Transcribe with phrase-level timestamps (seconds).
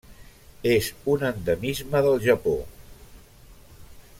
[0.69, 2.55] És un endemisme del Japó.